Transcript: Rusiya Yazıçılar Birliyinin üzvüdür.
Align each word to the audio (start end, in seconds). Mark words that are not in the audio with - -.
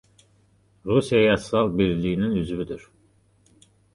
Rusiya 0.85 1.21
Yazıçılar 1.21 1.77
Birliyinin 1.77 2.31
üzvüdür. 2.35 2.91